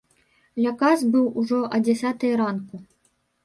[0.63, 2.85] Ля кас быў ужо а дзясятай ранку.